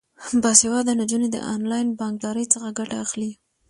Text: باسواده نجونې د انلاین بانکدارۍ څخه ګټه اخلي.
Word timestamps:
باسواده 0.43 0.91
نجونې 1.01 1.27
د 1.31 1.37
انلاین 1.53 1.87
بانکدارۍ 1.99 2.45
څخه 2.53 2.67
ګټه 2.77 2.95
اخلي. 3.05 3.31